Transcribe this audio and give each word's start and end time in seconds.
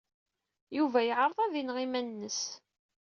Yuba 0.77 0.99
yeɛreḍ 1.07 1.37
ad 1.41 1.53
ineɣ 1.61 1.77
iman-nnes. 1.85 2.39